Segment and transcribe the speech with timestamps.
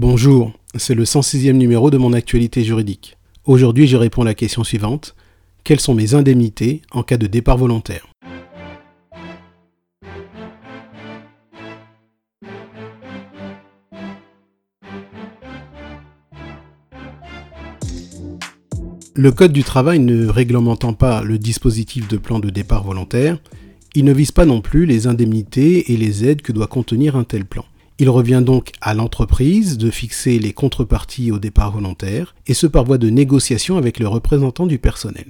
[0.00, 3.18] Bonjour, c'est le 106e numéro de mon actualité juridique.
[3.44, 5.16] Aujourd'hui, je réponds à la question suivante.
[5.64, 8.06] Quelles sont mes indemnités en cas de départ volontaire?
[19.16, 23.40] Le Code du travail ne réglementant pas le dispositif de plan de départ volontaire,
[23.96, 27.24] il ne vise pas non plus les indemnités et les aides que doit contenir un
[27.24, 27.64] tel plan.
[28.00, 32.84] Il revient donc à l'entreprise de fixer les contreparties au départ volontaire, et ce par
[32.84, 35.26] voie de négociation avec le représentant du personnel.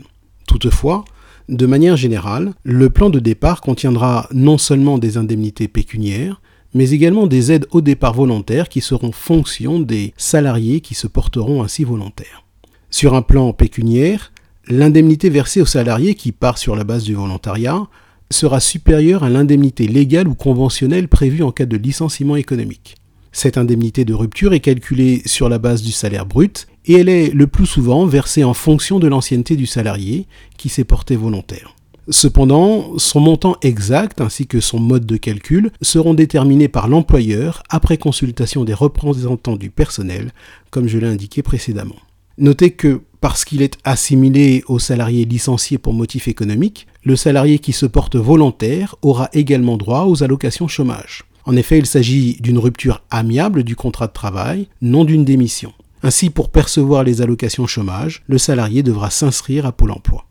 [0.46, 1.04] Toutefois,
[1.48, 6.42] de manière générale, le plan de départ contiendra non seulement des indemnités pécuniaires,
[6.74, 11.62] mais également des aides au départ volontaire qui seront fonction des salariés qui se porteront
[11.62, 12.44] ainsi volontaires.
[12.90, 14.30] Sur un plan pécuniaire,
[14.66, 17.86] l'indemnité versée au salarié qui part sur la base du volontariat
[18.30, 22.96] sera supérieure à l'indemnité légale ou conventionnelle prévue en cas de licenciement économique.
[23.32, 27.30] Cette indemnité de rupture est calculée sur la base du salaire brut et elle est
[27.30, 31.74] le plus souvent versée en fonction de l'ancienneté du salarié qui s'est porté volontaire.
[32.10, 37.98] Cependant, son montant exact ainsi que son mode de calcul seront déterminés par l'employeur après
[37.98, 40.32] consultation des représentants du personnel,
[40.70, 41.96] comme je l'ai indiqué précédemment.
[42.38, 47.72] Notez que parce qu'il est assimilé au salarié licencié pour motif économique, le salarié qui
[47.72, 51.24] se porte volontaire aura également droit aux allocations chômage.
[51.44, 55.72] En effet, il s'agit d'une rupture amiable du contrat de travail, non d'une démission.
[56.02, 60.26] Ainsi, pour percevoir les allocations chômage, le salarié devra s'inscrire à Pôle emploi.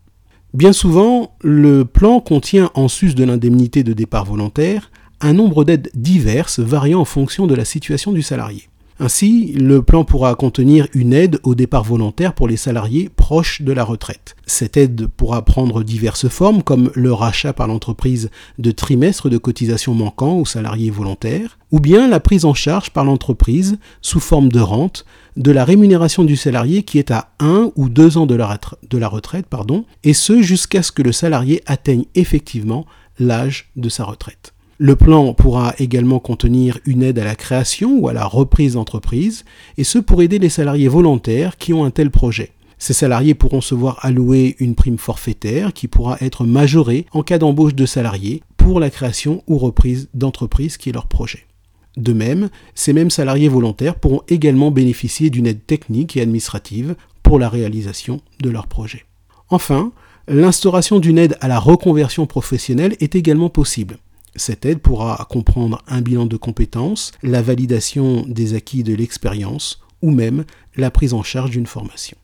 [0.54, 5.90] Bien souvent, le plan contient, en sus de l'indemnité de départ volontaire, un nombre d'aides
[5.94, 8.68] diverses variant en fonction de la situation du salarié.
[9.00, 13.70] Ainsi, le plan pourra contenir une aide au départ volontaire pour les salariés proches de
[13.72, 14.34] la retraite.
[14.44, 19.94] Cette aide pourra prendre diverses formes comme le rachat par l'entreprise de trimestres de cotisation
[19.94, 24.60] manquants aux salariés volontaires, ou bien la prise en charge par l'entreprise sous forme de
[24.60, 25.04] rente
[25.36, 28.58] de la rémunération du salarié qui est à un ou deux ans de la,
[28.90, 32.84] de la retraite, pardon, et ce jusqu'à ce que le salarié atteigne effectivement
[33.20, 34.54] l'âge de sa retraite.
[34.80, 39.44] Le plan pourra également contenir une aide à la création ou à la reprise d'entreprise,
[39.76, 42.52] et ce pour aider les salariés volontaires qui ont un tel projet.
[42.78, 47.38] Ces salariés pourront se voir allouer une prime forfaitaire qui pourra être majorée en cas
[47.38, 51.46] d'embauche de salariés pour la création ou reprise d'entreprise qui est leur projet.
[51.96, 56.94] De même, ces mêmes salariés volontaires pourront également bénéficier d'une aide technique et administrative
[57.24, 59.06] pour la réalisation de leur projet.
[59.48, 59.90] Enfin,
[60.28, 63.98] l'instauration d'une aide à la reconversion professionnelle est également possible.
[64.38, 70.10] Cette aide pourra comprendre un bilan de compétences, la validation des acquis de l'expérience ou
[70.10, 70.44] même
[70.76, 72.16] la prise en charge d'une formation.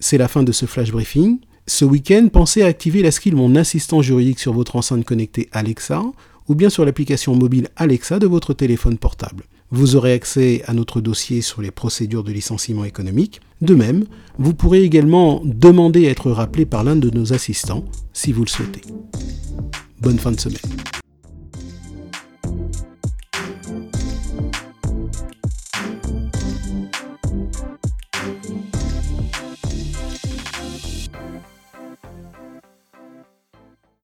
[0.00, 1.38] C'est la fin de ce flash briefing.
[1.66, 6.02] Ce week-end, pensez à activer la skill Mon assistant juridique sur votre enceinte connectée Alexa
[6.48, 9.44] ou bien sur l'application mobile Alexa de votre téléphone portable.
[9.70, 13.40] Vous aurez accès à notre dossier sur les procédures de licenciement économique.
[13.62, 14.04] De même,
[14.38, 18.50] vous pourrez également demander à être rappelé par l'un de nos assistants si vous le
[18.50, 18.82] souhaitez.
[20.00, 20.60] Bonne fin de semaine.